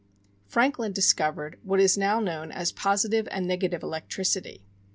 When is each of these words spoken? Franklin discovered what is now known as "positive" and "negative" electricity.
Franklin 0.47 0.93
discovered 0.93 1.59
what 1.61 1.79
is 1.79 1.95
now 1.95 2.19
known 2.19 2.51
as 2.51 2.71
"positive" 2.71 3.27
and 3.29 3.47
"negative" 3.47 3.83
electricity. 3.83 4.63